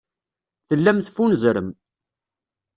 Tellam 0.67 0.97
teffunzrem. 0.99 1.69